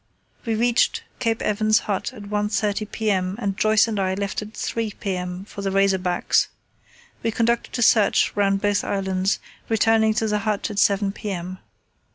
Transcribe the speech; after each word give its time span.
We 0.47 0.55
reached 0.55 1.03
the 1.19 1.23
Cape 1.23 1.43
Evans 1.43 1.81
Hut 1.81 2.11
at 2.11 2.23
1.30 2.23 2.91
p.m., 2.91 3.35
and 3.39 3.55
Joyce 3.55 3.87
and 3.87 3.99
I 3.99 4.15
left 4.15 4.41
at 4.41 4.55
3 4.57 4.93
p.m. 4.99 5.45
for 5.45 5.61
the 5.61 5.69
Razorbacks. 5.69 6.47
We 7.21 7.29
conducted 7.29 7.77
a 7.77 7.83
search 7.83 8.35
round 8.35 8.61
both 8.61 8.83
islands, 8.83 9.37
returning 9.69 10.15
to 10.15 10.27
the 10.27 10.39
hut 10.39 10.71
at 10.71 10.79
7 10.79 11.11
p.m. 11.11 11.59